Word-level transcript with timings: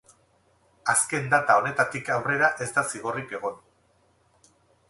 Azken 0.93 1.27
data 1.33 1.57
honetatik 1.61 2.11
aurrera 2.15 2.51
ez 2.67 2.71
da 2.79 2.87
zigorrik 2.95 3.37
egon. 3.41 3.63